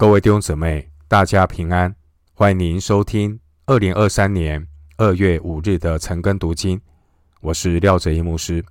[0.00, 1.94] 各位弟兄姊妹，大家平安！
[2.32, 6.80] 欢迎您收听二零二三年二月五日的晨更读经。
[7.42, 8.64] 我是廖哲一牧师。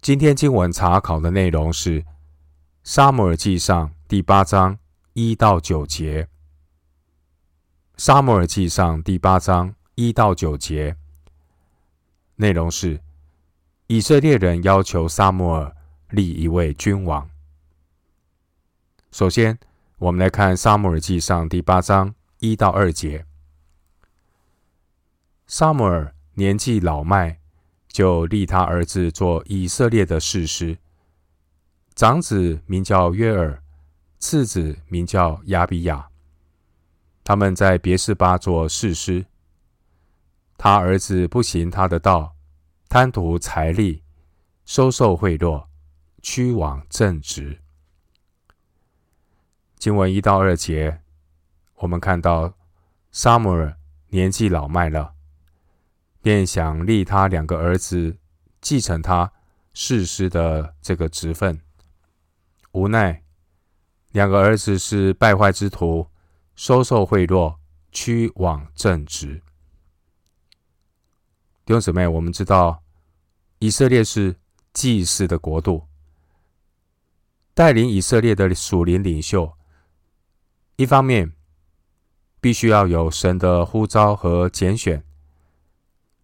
[0.00, 2.02] 今天经文查考的内容是
[2.84, 4.78] 《撒母耳记上》第八章
[5.14, 6.22] 一到九节。
[7.96, 10.94] 《撒母耳记上》第八章一到九节
[12.36, 13.00] 内容是
[13.88, 15.74] 以色列人要求撒母耳
[16.10, 17.28] 立一位君王。
[19.10, 19.58] 首先，
[19.98, 23.24] 我们来看《撒母耳记上》第八章一到二节。
[25.46, 27.38] 撒母耳年纪老迈，
[27.88, 30.76] 就立他儿子做以色列的士师。
[31.94, 33.58] 长子名叫约珥，
[34.18, 36.10] 次子名叫亚比亚。
[37.24, 39.24] 他们在别是巴做士师。
[40.58, 42.36] 他儿子不行他的道，
[42.90, 44.02] 贪图财利，
[44.66, 45.68] 收受贿赂，
[46.20, 47.62] 屈枉正直。
[49.86, 51.00] 经文一到二节，
[51.76, 52.52] 我们看到
[53.12, 55.14] 撒母耳年纪老迈了，
[56.20, 58.16] 便想立他两个儿子
[58.60, 59.32] 继承他
[59.74, 61.60] 世师的这个职分。
[62.72, 63.22] 无奈
[64.10, 66.08] 两个儿子是败坏之徒，
[66.56, 67.54] 收受贿赂，
[67.92, 69.40] 屈枉正直。
[71.64, 72.82] 弟兄姊妹，我们知道
[73.60, 74.34] 以色列是
[74.72, 75.86] 祭司的国度，
[77.54, 79.55] 带领以色列的属灵领袖。
[80.78, 81.32] 一方面，
[82.38, 85.00] 必须要有神的呼召和拣选；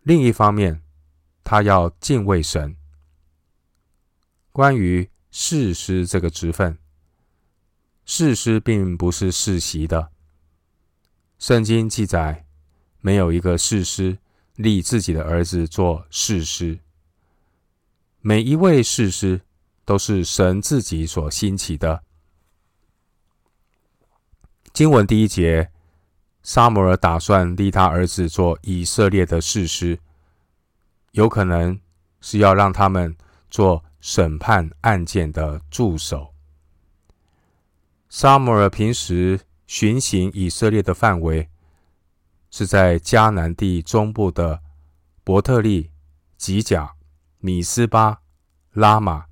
[0.02, 0.82] 另一方面，
[1.42, 2.76] 他要敬畏神。
[4.52, 6.76] 关于士师这个职分，
[8.04, 10.10] 士师并不是世袭的。
[11.38, 12.44] 圣经记载，
[13.00, 14.18] 没有一个士师
[14.56, 16.78] 立自己的儿子做士师。
[18.20, 19.40] 每一位士师
[19.86, 22.04] 都是神自己所兴起的。
[24.72, 25.70] 经文第一节，
[26.42, 29.98] 萨摩尔打算立他儿子做以色列的士师，
[31.10, 31.78] 有可能
[32.22, 33.14] 是要让他们
[33.50, 36.32] 做审判案件的助手。
[38.08, 41.50] 萨摩尔平时巡行以色列的范围
[42.50, 44.62] 是在迦南地中部的
[45.22, 45.90] 伯特利、
[46.38, 46.94] 吉甲、
[47.40, 48.22] 米斯巴、
[48.72, 49.26] 拉玛。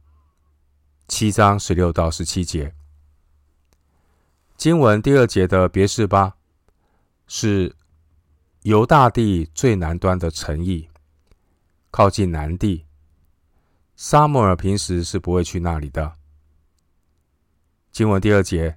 [1.09, 2.75] 七章十六到十七节。
[4.61, 6.37] 经文第二节的别是巴
[7.27, 7.75] 是
[8.61, 10.87] 犹大地最南端的城邑，
[11.91, 12.85] 靠近南地。
[13.97, 16.13] 撒母耳平时是不会去那里的。
[17.91, 18.77] 经文第二节，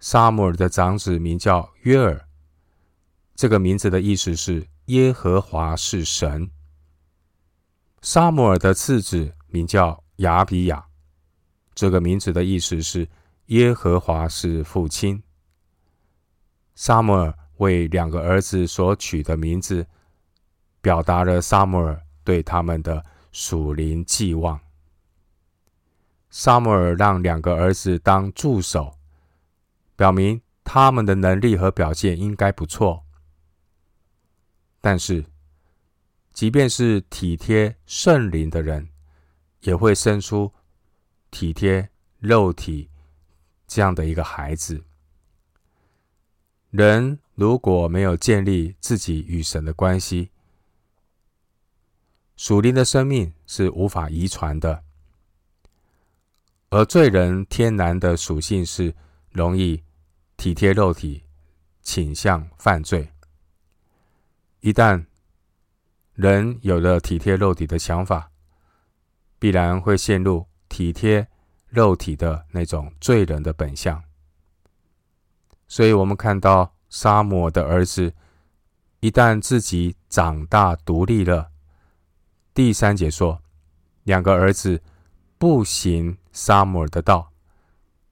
[0.00, 2.26] 撒母耳的长子名叫约尔，
[3.34, 6.50] 这个名字的意思是耶和华是神。
[8.00, 10.86] 撒母耳的次子名叫亚比亚，
[11.74, 13.06] 这个名字的意思是。
[13.46, 15.22] 耶和华是父亲。
[16.74, 19.86] 撒母耳为两个儿子所取的名字，
[20.80, 24.60] 表达了撒母耳对他们的属灵寄望。
[26.28, 28.98] 撒母耳让两个儿子当助手，
[29.94, 33.04] 表明他们的能力和表现应该不错。
[34.80, 35.24] 但是，
[36.32, 38.90] 即便是体贴圣灵的人，
[39.60, 40.52] 也会生出
[41.30, 42.90] 体贴肉体。
[43.66, 44.84] 这样的一个孩子，
[46.70, 50.30] 人如果没有建立自己与神的关系，
[52.36, 54.84] 属灵的生命是无法遗传的。
[56.70, 58.94] 而罪人天然的属性是
[59.30, 59.82] 容易
[60.36, 61.24] 体贴肉体，
[61.82, 63.08] 倾向犯罪。
[64.60, 65.06] 一旦
[66.14, 68.30] 人有了体贴肉体的想法，
[69.38, 71.28] 必然会陷入体贴。
[71.68, 74.02] 肉体的那种罪人的本相，
[75.66, 78.14] 所以我们看到沙摩的儿子
[79.00, 81.50] 一旦自己长大独立了，
[82.54, 83.42] 第三节说，
[84.04, 84.80] 两个儿子
[85.38, 87.32] 不行撒母耳的道，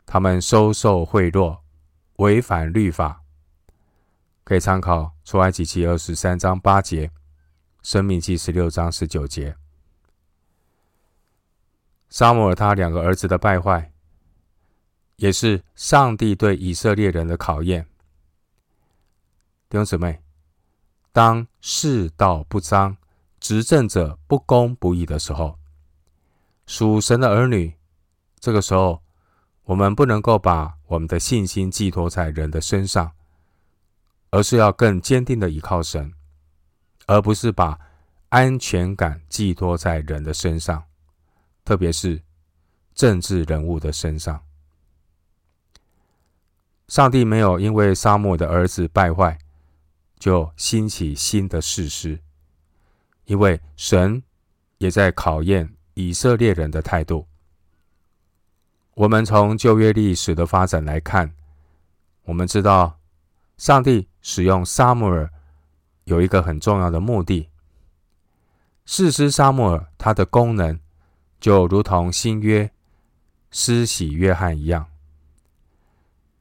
[0.04, 1.60] 他们收受贿赂，
[2.16, 3.22] 违反律法，
[4.42, 7.10] 可以参考出埃及记二十三章八节，
[7.82, 9.56] 申命记十六章十九节。
[12.14, 13.90] 撒母耳他两个儿子的败坏，
[15.16, 17.88] 也是上帝对以色列人的考验。
[19.68, 20.22] 弟兄姊妹，
[21.10, 22.96] 当世道不彰、
[23.40, 25.58] 执政者不公不义的时候，
[26.68, 27.74] 属神的儿女，
[28.38, 29.02] 这个时候
[29.64, 33.10] 我们不能够把我们的信心寄托在人的身上，
[34.30, 36.14] 而是要更坚定的依靠神，
[37.06, 37.76] 而不是把
[38.28, 40.84] 安全感寄托在人的身上。
[41.64, 42.22] 特别是
[42.94, 44.44] 政治人物的身上，
[46.88, 49.38] 上帝没有因为沙漠的儿子败坏，
[50.18, 52.20] 就兴起新的士师，
[53.24, 54.22] 因为神
[54.78, 57.26] 也在考验以色列人的态度。
[58.92, 61.34] 我们从旧约历史的发展来看，
[62.24, 63.00] 我们知道
[63.56, 65.28] 上帝使用撒母耳
[66.04, 67.48] 有一个很重要的目的。
[68.84, 70.78] 士师撒母耳他的功能
[71.44, 72.70] 就如同新约
[73.50, 74.86] 施洗约翰一样，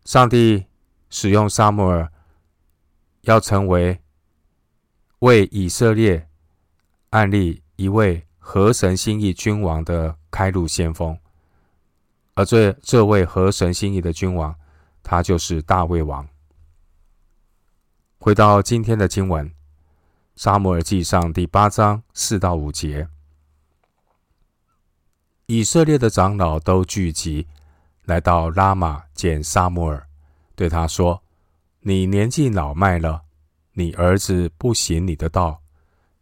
[0.06, 0.66] 上帝
[1.10, 2.10] 使用撒母耳
[3.24, 4.00] 要成为
[5.20, 6.30] 为以色列
[7.10, 11.20] 案例一位合神心意君王的开路先锋。
[12.36, 14.56] 而这这位合神心意的君王，
[15.04, 16.26] 他就是大卫王。
[18.20, 19.50] 回到今天的经文，
[20.38, 23.10] 《撒母耳记上》第八章四到五节，
[25.48, 27.46] 以色列的长老都聚集，
[28.06, 30.08] 来到拉玛见撒母耳，
[30.56, 31.22] 对他说
[31.82, 33.24] ：“你年纪老迈了，
[33.74, 35.62] 你儿子不行你的道，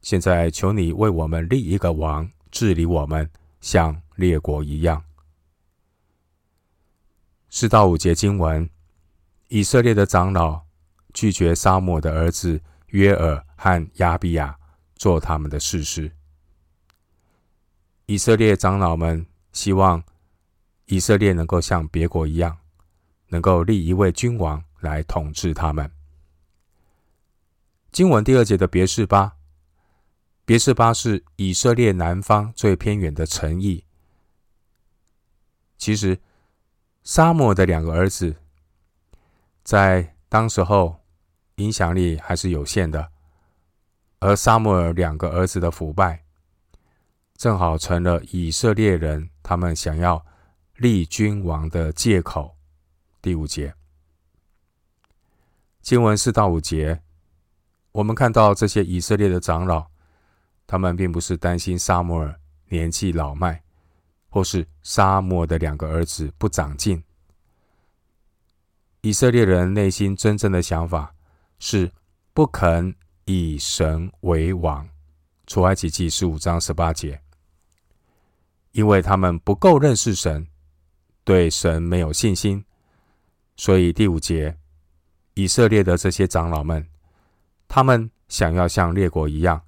[0.01, 3.29] 现在求你为我们立一个王，治理我们，
[3.59, 5.03] 像列国一样。”
[7.47, 8.67] 四到五节经文，
[9.49, 10.61] 以色列的长老
[11.13, 14.57] 拒绝撒母耳的儿子约尔和亚比亚
[14.95, 16.11] 做他们的士师。
[18.05, 20.03] 以色列长老们希望
[20.85, 22.57] 以色列能够像别国一样，
[23.27, 25.91] 能够立一位君王来统治他们。
[27.91, 29.35] 经文第二节的别是巴，
[30.45, 33.85] 别是巴是以色列南方最偏远的城邑。
[35.77, 36.19] 其实。
[37.03, 38.35] 撒母耳的两个儿子，
[39.63, 40.97] 在当时候
[41.55, 43.09] 影响力还是有限的，
[44.19, 46.23] 而撒母耳两个儿子的腐败，
[47.41, 50.23] 正好成了以色列人他们想要
[50.75, 52.55] 立君王的借口。
[53.19, 53.73] 第五节，
[55.81, 57.01] 经文四到五节，
[57.93, 59.87] 我们看到这些以色列的长老，
[60.67, 63.63] 他们并不是担心沙摩尔年纪老迈。
[64.29, 67.03] 或是沙摩尔的两个儿子不长进，
[69.01, 71.15] 以色列人内心真正的想法
[71.57, 71.91] 是
[72.35, 72.95] 不肯
[73.25, 74.87] 以神为王。
[75.47, 77.20] 出埃及记十五章十八节，
[78.71, 80.47] 因为他们不够认识神，
[81.23, 82.65] 对神没有信心，
[83.55, 84.57] 所以第五节，
[85.33, 86.87] 以色列的这些长老们，
[87.67, 89.61] 他们想要像列国一样，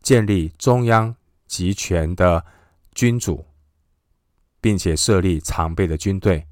[0.00, 1.14] 建立中央
[1.46, 2.44] 集权的
[2.94, 3.46] 君主。
[4.62, 6.46] 并且设立常备的军队，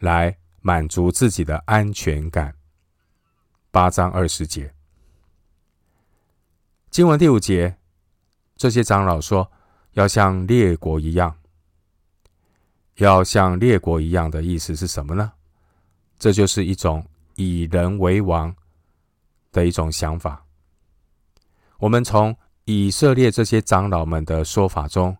[0.00, 2.54] 来满足自己的安全感。
[3.70, 4.74] 八章二十节，
[6.90, 7.78] 经文第五节，
[8.54, 9.50] 这些长老说
[9.98, 11.36] 要像列国一样，
[12.98, 15.32] 要像列国一样的意思是什么呢？
[16.20, 17.04] 这就是一种
[17.34, 18.54] 以人为王
[19.50, 20.44] 的一种想法。
[21.78, 25.16] 我们从以色列这些长老们的说法中，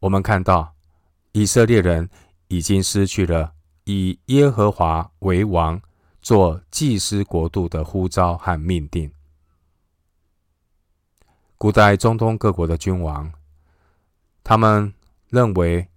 [0.00, 0.74] 我们看到。
[1.32, 2.08] 以色列人
[2.48, 3.52] 已经失去了
[3.84, 5.80] 以耶和华为王、
[6.20, 9.12] 做祭司国度的呼召和命定。
[11.56, 13.30] 古代中东各国的君王，
[14.42, 14.92] 他们
[15.28, 15.88] 认为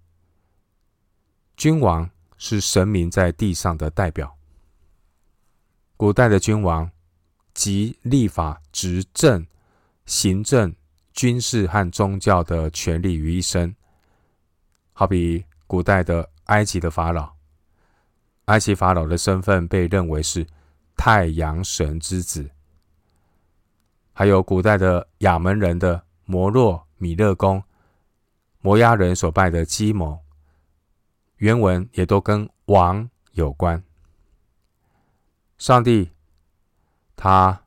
[1.56, 4.38] 君王是神明在地上的代表。
[5.96, 6.90] 古代的君王
[7.54, 9.46] 集立法、执政、
[10.06, 10.76] 行政、
[11.14, 13.76] 军事和宗教的权力于一身。
[14.94, 17.34] 好比古代的埃及的法老，
[18.46, 20.46] 埃及法老的身份被认为是
[20.96, 22.44] 太阳神之子；
[24.14, 27.64] 还有古代的亚门人的摩洛、米勒公，
[28.62, 30.20] 摩押人所拜的基某，
[31.38, 33.84] 原文也都跟王有关。
[35.58, 36.12] 上帝
[37.16, 37.64] 他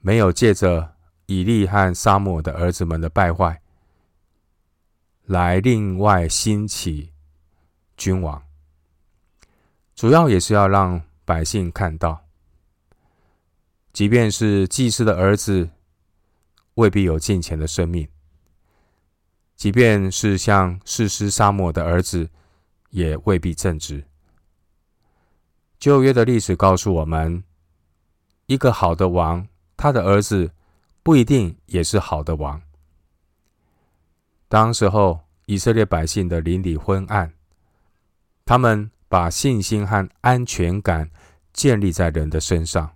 [0.00, 0.96] 没有借着
[1.26, 3.60] 以利和撒母耳的儿子们的败坏。
[5.26, 7.12] 来另外兴起
[7.98, 8.42] 君王，
[9.94, 12.24] 主要也是要让百姓看到，
[13.92, 15.68] 即便是祭司的儿子，
[16.76, 18.06] 未必有敬虔的生命；
[19.58, 22.30] 即便是像士师撒母耳的儿子，
[22.90, 24.04] 也未必正直。
[25.80, 27.42] 旧约的历史告诉我们，
[28.46, 30.52] 一个好的王，他的儿子
[31.02, 32.62] 不一定也是好的王。
[34.46, 37.32] 当时候，以色列百姓的邻里昏暗，
[38.46, 41.10] 他们把信心和安全感
[41.52, 42.92] 建立在人的身上。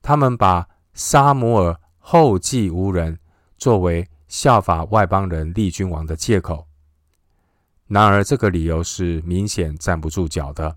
[0.00, 3.18] 他们把撒母耳后继无人
[3.58, 6.66] 作为效法外邦人立君王的借口。
[7.86, 10.76] 然而，这个理由是明显站不住脚的，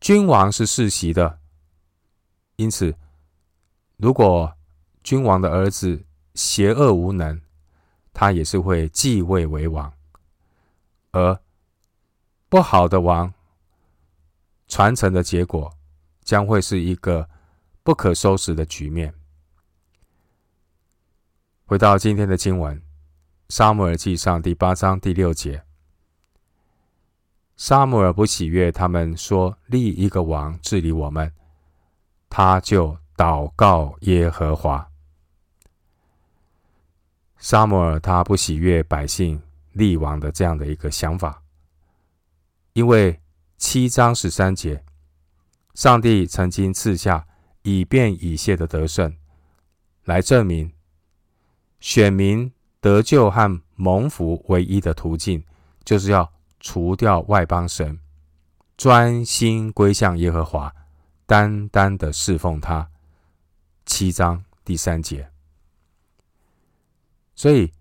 [0.00, 1.40] 君王是世袭的，
[2.54, 2.94] 因此，
[3.96, 4.56] 如果
[5.02, 7.40] 君王的儿子邪恶无能，
[8.12, 9.90] 他也是会继位为王；
[11.10, 11.40] 而
[12.48, 13.34] 不好的王，
[14.68, 15.76] 传承的结果
[16.22, 17.28] 将会是一个
[17.82, 19.12] 不可收拾的局面。
[21.68, 22.74] 回到今天的经文，
[23.50, 25.62] 《撒母耳记上》第八章第六节。
[27.58, 31.30] 撒母耳不喜悦他们说立一个王治理我们，
[32.30, 34.88] 他就祷告耶和华。
[37.36, 39.38] 撒母耳他不喜悦百姓
[39.72, 41.42] 立王的这样的一个想法，
[42.72, 43.20] 因为
[43.58, 44.82] 七章十三节，
[45.74, 47.26] 上帝曾经赐下
[47.60, 49.14] 以便以谢的得胜，
[50.04, 50.72] 来证明
[51.80, 55.44] 选民得救和蒙福唯一的途径，
[55.84, 56.32] 就是要。
[56.60, 58.00] 除掉外邦神，
[58.76, 60.74] 专心归向耶和华，
[61.24, 62.90] 单单的侍奉他。
[63.86, 65.30] 七章第三节。
[67.36, 67.72] 所以，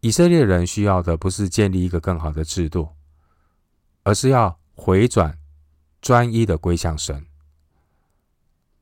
[0.00, 2.90] 以色列人需要的不是建立一个更好的制度，
[4.02, 5.38] 而是要回转，
[6.02, 7.24] 专一的归向神。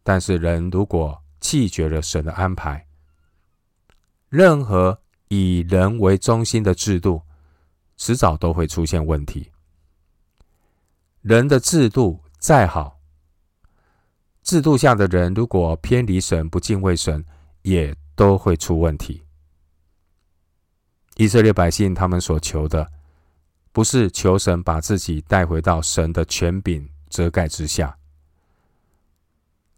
[0.02, 2.85] 但是，人如果弃绝了神的安排，
[4.28, 7.22] 任何以人为中心的制度，
[7.96, 9.50] 迟早都会出现问题。
[11.22, 13.00] 人的制度再好，
[14.42, 17.24] 制度下的人如果偏离神、不敬畏神，
[17.62, 19.24] 也都会出问题。
[21.16, 22.92] 以色列百姓他们所求的，
[23.72, 27.96] 不是求神把自己带回到神的权柄遮盖之下，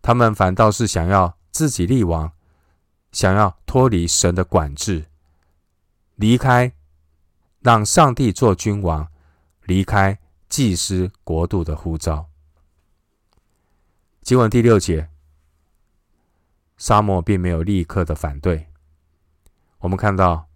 [0.03, 2.33] 他们反倒是想要自己立王，
[3.13, 5.07] 想要脱离神的管制，
[6.17, 6.73] 离开。
[7.61, 9.11] 让上帝做君王，
[9.65, 10.17] 离开
[10.49, 12.31] 祭司国度的呼召。
[14.23, 15.11] 经文第六节，
[16.77, 18.69] 沙漠并没有立刻的反对。
[19.79, 20.49] 我们看到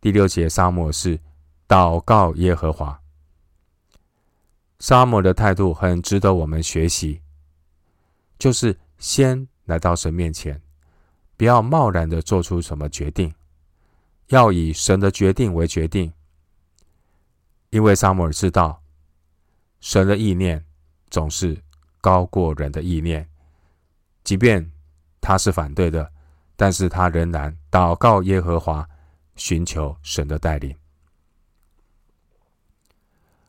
[0.00, 1.20] 第六节，沙漠是
[1.68, 3.00] 祷告耶和华。
[4.80, 7.22] 沙漠的态度很值得我们学习，
[8.40, 10.60] 就是先来到神面前，
[11.36, 13.34] 不要贸然的做出什么决定，
[14.28, 16.12] 要以神的决定为决定。
[17.70, 18.80] 因为萨姆尔知道，
[19.80, 20.64] 神的意念
[21.10, 21.60] 总是
[22.00, 23.28] 高过人的意念，
[24.22, 24.70] 即便
[25.20, 26.12] 他是反对的，
[26.54, 28.88] 但是他仍然祷告耶和华，
[29.34, 30.76] 寻求神的带领。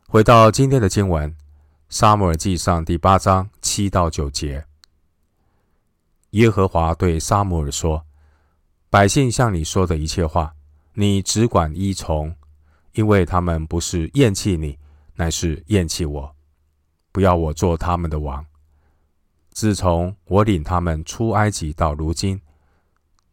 [0.08, 1.30] 回到今天的经文，
[1.90, 4.66] 《撒母耳记上》第八章七到九节，
[6.36, 8.06] 耶和华对撒母耳说
[8.92, 10.54] ：“百姓向你说的一切话，
[10.94, 12.36] 你只管依从。”
[12.92, 14.78] 因为他们不是厌弃你，
[15.16, 16.36] 乃是厌弃我，
[17.12, 18.46] 不要我做他们的王。
[19.52, 22.42] 自从我领他们出埃及到如今，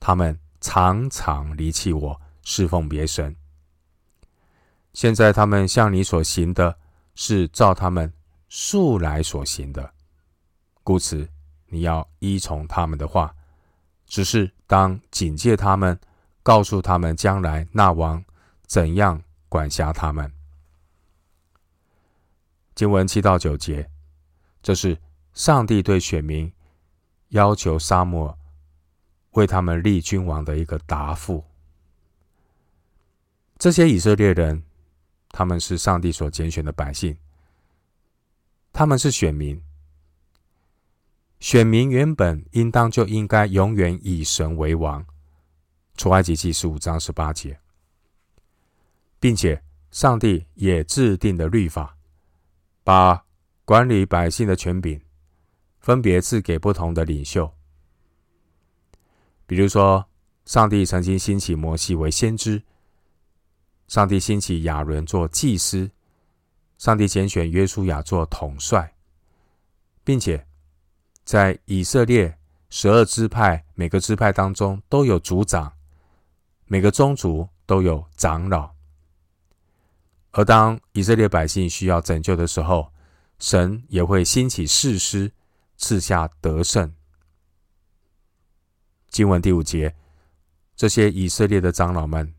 [0.01, 3.35] 他们常常离弃我，侍奉别神。
[4.93, 6.77] 现在他们向你所行的，
[7.15, 8.13] 是照他们
[8.49, 9.93] 素来所行的，
[10.83, 11.29] 故此
[11.73, 13.35] 你要依从他们的话，
[14.07, 15.99] 只是当警戒他们，
[16.45, 18.25] 告诉他们将来那王
[18.69, 19.21] 怎样。
[19.53, 20.33] 管辖他们。
[22.75, 23.91] 经文七到九节，
[24.63, 24.97] 这是
[25.35, 26.51] 上帝对选民
[27.29, 28.35] 要求撒母
[29.33, 31.45] 为他们立君王的一个答复。
[33.59, 34.63] 这些以色列人，
[35.29, 37.15] 他们是上帝所拣选的百姓，
[38.73, 39.63] 他们是选民。
[41.43, 45.05] 选民原本应当就应该永远以神为王。
[45.97, 47.59] 出埃及记十五章十八节。
[49.19, 51.97] 并且，上帝也制定了律法，
[52.85, 53.25] 把
[53.65, 55.01] 管理百姓的权柄
[55.81, 57.53] 分别赐给不同的领袖。
[59.45, 60.09] 比如说，
[60.45, 62.63] 上帝曾经兴起摩西为先知，
[63.89, 65.91] 上帝兴起亚伦做祭司，
[66.79, 68.95] 上帝拣选约书亚做统帅，
[70.05, 70.47] 并且
[71.25, 72.37] 在以色列
[72.71, 75.73] 十二支派每个支派当中都有族长，
[76.67, 78.71] 每个宗族都有长老。
[80.33, 82.91] 而当以色列百姓需要拯救的时候，
[83.39, 85.31] 神也会兴起士师，
[85.77, 86.93] 赐下得胜。
[89.11, 89.95] 经文第五节，
[90.75, 92.35] 这些以色列的长老们，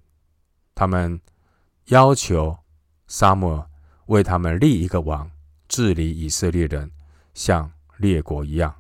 [0.74, 1.22] 他们
[1.86, 2.58] 要求
[3.08, 3.70] 撒母耳
[4.08, 5.30] 为他们立一个王，
[5.68, 6.90] 治理以色列人，
[7.36, 8.74] 像列国一样。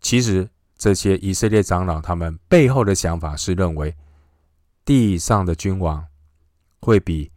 [0.00, 3.96] 其实，这些以色列长老他们背后的想法是认为，
[4.84, 6.06] 地上的君王
[6.80, 7.32] 会比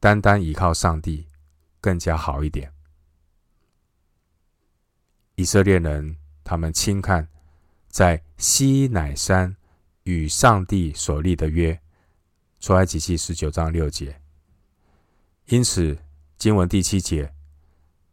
[0.00, 1.28] 单单依靠上帝
[1.80, 2.72] 更加好一点，
[5.34, 7.28] 以色列人他们轻看
[7.88, 9.54] 在西乃山
[10.04, 11.78] 与上帝所立的约，
[12.60, 14.20] 出埃及记十九章六节。
[15.46, 15.98] 因此，
[16.38, 17.34] 经文第七节，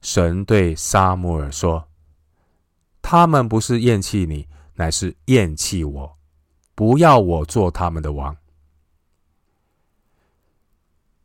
[0.01, 1.87] 神对撒母耳说
[3.01, 6.17] ：“他们不是厌弃你，乃是厌弃我，
[6.75, 8.35] 不要我做他们的王。”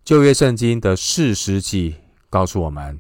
[0.05, 1.97] 旧约圣经的士师记
[2.29, 2.99] 告诉我们，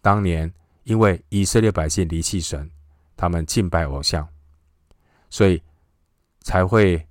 [0.00, 0.52] 当年
[0.84, 2.70] 因为以色列百姓离弃神，
[3.16, 4.26] 他们敬拜偶像，
[5.28, 5.62] 所以
[6.40, 7.06] 才会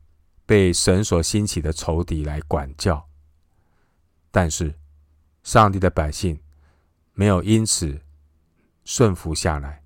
[0.46, 3.08] 被神所兴起的仇敌来管教。
[4.32, 4.74] 但是，
[5.44, 6.40] 上帝的百姓
[7.20, 8.00] 没有因此
[8.86, 9.84] 顺服下来，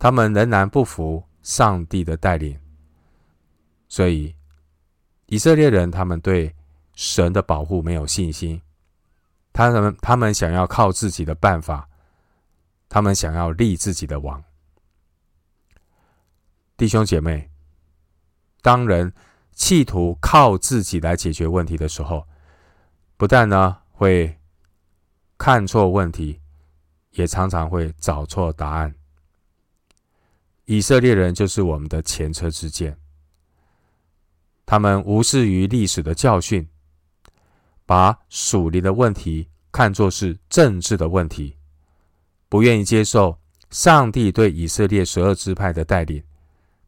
[0.00, 2.58] 他们仍然不服上帝的带领，
[3.86, 4.34] 所以
[5.26, 6.52] 以色列人他们对
[6.92, 8.60] 神的保护没有信心，
[9.52, 11.88] 他们他们想要靠自己的办法，
[12.88, 14.42] 他们想要立自己的王。
[16.76, 17.48] 弟兄姐妹，
[18.60, 19.12] 当人
[19.52, 22.26] 企图靠自己来解决问题的时候，
[23.16, 24.40] 不但呢会
[25.38, 26.40] 看错问题，
[27.16, 28.94] 也常常会找错答案。
[30.64, 32.96] 以色列人就是我们的前车之鉴，
[34.64, 36.66] 他们无视于历史的教训。
[37.88, 41.56] 把属灵的问题看作是政治的问题，
[42.48, 43.38] 不愿意接受
[43.70, 46.20] 上帝对以色列十二支派的带领，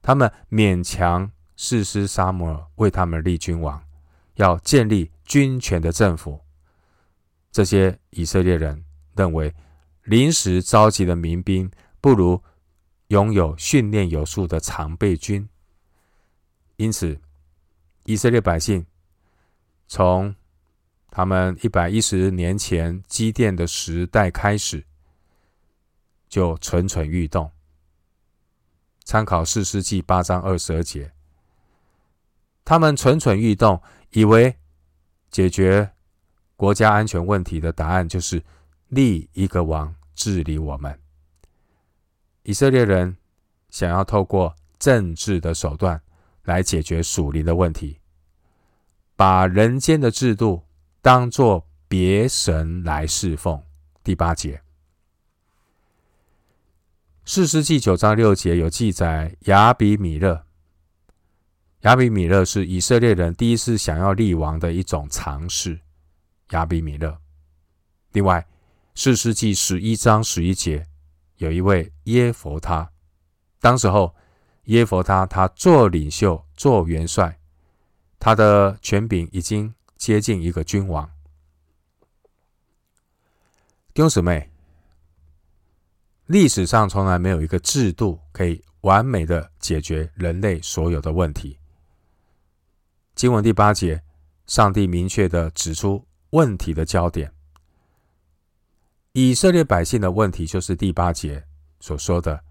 [0.03, 3.81] 他们勉强誓师撒母耳为他们立君王，
[4.35, 6.41] 要建立君权的政府。
[7.53, 9.55] 这些以色列人认为，
[10.09, 12.43] 临时召集的民兵不如
[13.09, 15.47] 拥有训练有素的常备军，
[16.77, 17.21] 因此
[18.05, 18.87] 以色列百姓
[19.87, 20.35] 从
[21.11, 24.87] 他们一百一十年前积淀的时代开始，
[26.27, 27.51] 就蠢蠢欲动。
[29.05, 31.13] 参考四世纪八章二十二节，
[32.65, 33.83] 他们蠢蠢欲动，
[34.13, 34.57] 以为
[35.31, 35.93] 解决
[36.57, 38.43] 国家安全问题的答案就是
[38.89, 39.95] 立一个王。
[40.19, 40.99] 治理我们。
[42.43, 43.17] 以色列人
[43.71, 46.01] 想要透过政治的手段
[46.43, 48.01] 来解决属灵的问题，
[49.15, 50.65] 把人间的制度。
[51.01, 53.63] 当作别神来侍奉。
[54.03, 54.61] 第八节，
[57.25, 60.45] 四世纪九章六节有记载，亚比米勒。
[61.83, 65.81] 亚比米勒是以色列人第一次想要立王的一种尝试。
[66.51, 67.17] 亚比米勒。
[68.13, 68.45] 另外，
[69.01, 70.85] 四世纪十一章十一节
[71.37, 72.91] 有一位耶佛他，
[73.61, 74.13] 当时候
[74.65, 77.39] 耶佛他他做领袖、做元帅，
[78.19, 79.73] 他的权柄已经。
[79.97, 81.11] 接近一个君王，
[83.93, 84.49] 弟兄姊妹，
[86.27, 91.59] 历史上从来没有一个制度可以完美的解决人类所有的问题。
[93.17, 94.01] 经文第八节，
[94.47, 97.33] 上帝明确的指出问题的焦点，
[99.13, 101.45] 以色列百姓的问题就是第八节
[101.81, 102.45] 所说的，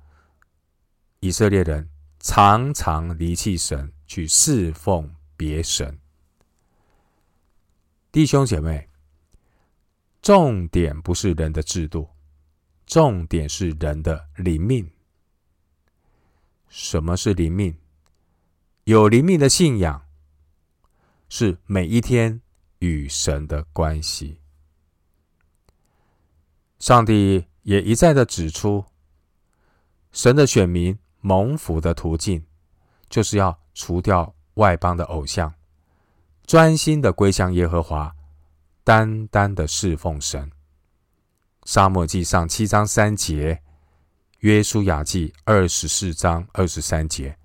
[1.19, 1.89] 以色列人
[2.19, 5.97] 常常离弃神，去侍奉别神。
[8.11, 8.89] 弟兄姐妹，
[10.21, 12.09] 重点不是人的制度，
[12.85, 14.89] 重点是人的灵命。
[16.67, 17.77] 什么是灵命？
[18.85, 20.05] 有灵命的信仰，
[21.29, 22.41] 是每一天
[22.79, 24.41] 与神的关系。
[26.79, 28.85] 上帝也一再的指出，
[30.11, 32.45] 神的选民蒙福的途径，
[33.09, 35.53] 就是要除掉外邦的偶像。
[36.45, 38.15] 专心的归向耶和华，
[38.83, 40.51] 单单的侍奉神。
[41.65, 43.61] 沙漠记上七章三节，
[44.39, 47.37] 约书亚记二十四章二十三节。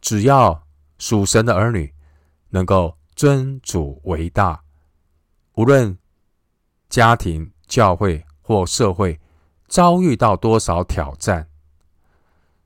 [0.00, 0.64] 只要
[0.98, 1.92] 属神的儿女
[2.50, 4.62] 能够尊主为大，
[5.54, 5.98] 无论
[6.88, 9.20] 家庭、教会或社会
[9.68, 11.48] 遭遇到多少挑战，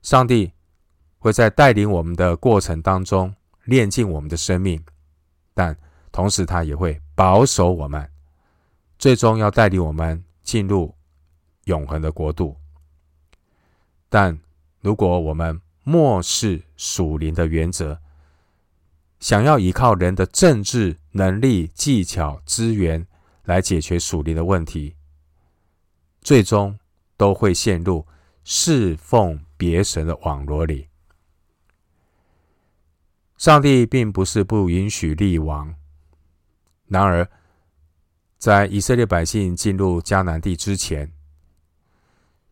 [0.03, 0.53] 上帝
[1.19, 3.35] 会在带领我们的过程当中。
[3.65, 4.83] 炼尽我们的生命，
[5.55, 5.77] 但
[6.11, 8.11] 同时他也会保守我们，
[8.99, 10.93] 最终要带领我们进入
[11.67, 12.57] 永恒的国度。
[14.09, 14.37] 但
[14.81, 18.01] 如果我们漠视属灵的原则，
[19.21, 23.07] 想要依靠人的政治能力、技巧、资源
[23.44, 24.94] 来解决属灵的问题，
[26.20, 26.79] 最终
[27.16, 28.07] 都会陷入
[28.44, 30.88] 侍奉别神的网罗里。
[33.37, 35.74] 上帝并不是不允许立王，
[36.87, 37.31] 然而，
[38.37, 41.11] 在以色列百姓进入迦南地之前，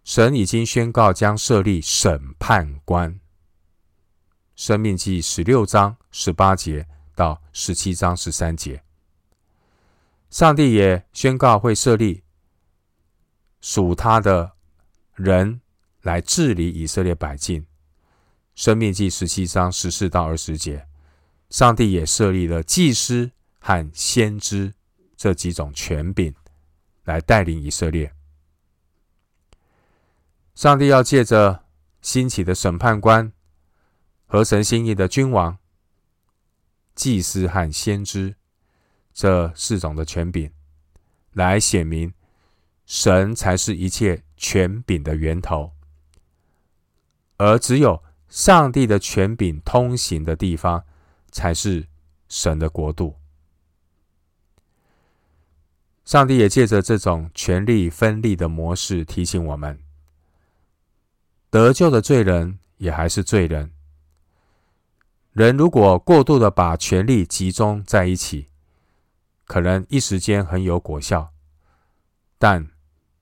[0.02, 3.20] 神已经宣告将设立审判官。
[4.56, 8.82] 申命记十六章十八节到十七章十三节，
[10.30, 12.22] 上帝也宣告会设立
[13.60, 14.52] 属他的
[15.14, 15.60] 人
[16.02, 17.66] 来治理以色列百姓。
[18.54, 20.86] 生命记十七章十四到二十节，
[21.48, 24.74] 上帝也设立了祭司和先知
[25.16, 26.34] 这几种权柄，
[27.04, 28.12] 来带领以色列。
[30.54, 31.64] 上帝要借着
[32.02, 33.32] 兴起的审判官、
[34.26, 35.56] 合神心意的君王、
[36.96, 38.34] 祭司和先知
[39.20, 40.52] 这四种的权柄，
[41.32, 42.14] 来显明
[42.86, 45.72] 神才是一切权柄的源头，
[47.36, 48.00] 而只有。
[48.28, 50.84] 上帝的权柄通行的地方，
[51.30, 51.88] 才是
[52.28, 53.16] 神的国度。
[56.04, 59.80] 上帝也借着这种权力分立的模式提醒我们：
[61.48, 63.72] 得救的罪人也还是罪人。
[65.32, 68.48] 人如果过度的把权力集中在一起，
[69.48, 71.32] 可能一时间很有果效，
[72.38, 72.68] 但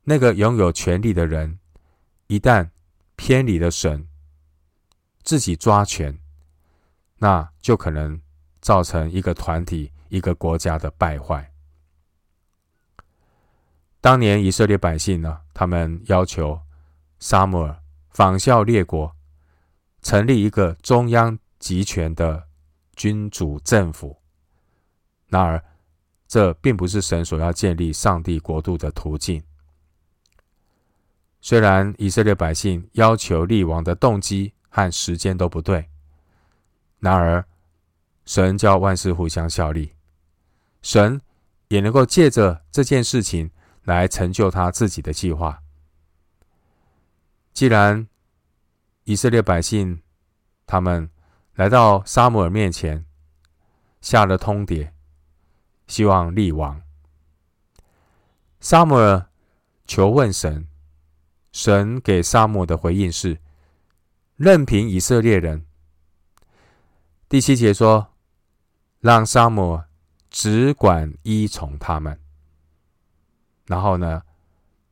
[0.02, 1.60] 那个拥有权力的人，
[2.26, 2.68] 一旦
[3.14, 4.08] 偏离了神，
[5.22, 6.18] 自己抓权，
[7.18, 8.20] 那就可能
[8.60, 11.52] 造成一个团体、一个国家的败坏。
[14.00, 16.60] 当年以色列百姓呢，他们要求
[17.20, 19.14] 撒母耳仿效列国，
[20.02, 22.48] 成立一个中央集权的
[22.96, 24.20] 君主政府。
[25.28, 25.64] 然而，
[26.26, 29.42] 这并不是神所要建立上帝国度的途径。
[31.40, 35.88] 虽然以色列百姓要求立王的动机，和时间都不对，
[36.98, 37.46] 然而
[38.24, 39.94] 神叫万事互相效力，
[40.82, 41.20] 神
[41.68, 43.50] 也能够借着这件事情
[43.84, 45.62] 来成就他自己的计划。
[47.52, 48.06] 既然
[49.04, 50.02] 以色列百姓
[50.66, 51.08] 他们
[51.54, 53.06] 来到沙姆尔面前，
[54.00, 54.90] 下了通牒，
[55.86, 56.82] 希望立王，
[58.60, 59.26] 撒母耳
[59.86, 60.66] 求问神，
[61.52, 63.38] 神给撒母的回应是。
[64.36, 65.64] 任凭以色列人。
[67.26, 68.08] 第七节说
[69.00, 69.88] ：“让撒母耳
[70.28, 72.20] 只管依从他们。”
[73.64, 74.20] 然后呢，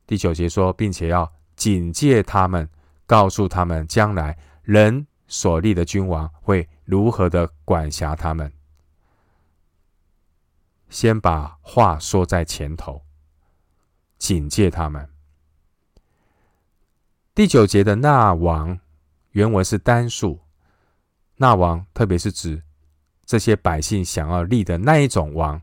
[0.07, 2.67] 第九节说，并且要警戒他们，
[3.05, 8.51] 告诉他们将来人所立的君王会如何的管辖他们。
[10.95, 13.03] 先把话说在前头，
[14.17, 15.11] 警戒他们。
[17.35, 18.79] 第九节的那王。
[19.33, 20.39] 原文是单数，
[21.35, 22.63] 那王特别是指
[23.25, 25.61] 这些百姓想要立的那一种王，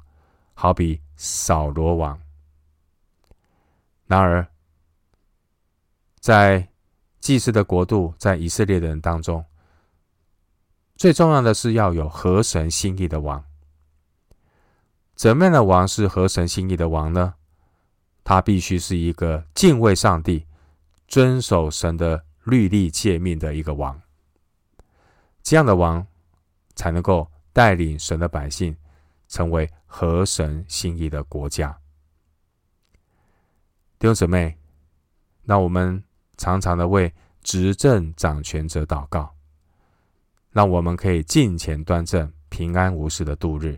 [0.54, 2.22] 好比扫罗王。
[4.08, 4.46] 然而，
[6.20, 6.68] 在
[7.22, 9.46] 祭司的国度，在以色列的人当中，
[10.98, 13.42] 最重要的是要有合神心意的王。
[15.16, 17.36] 怎么样的王是合神心意的王呢？
[18.24, 20.46] 他必须是一个敬畏上帝、
[21.08, 22.26] 遵守神的。
[22.46, 24.02] 律例诫命的一个王，
[25.44, 26.08] 这样的王
[26.74, 28.76] 才能够带领神的百姓
[29.28, 31.78] 成为合神心意的国家。
[34.00, 34.58] 弟兄姊妹，
[35.44, 36.04] 那我们
[36.36, 39.36] 常常的为执政掌权者祷告，
[40.50, 43.78] 让我们可以敬虔端正、平安无事的度日。